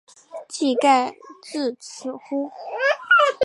[0.49, 2.51] 技盖至此乎？